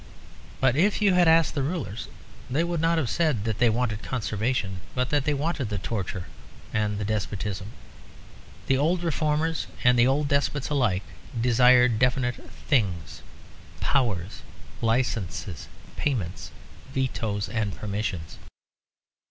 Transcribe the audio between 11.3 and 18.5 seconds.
desired definite things, powers, licenses, payments, vetoes, and permissions.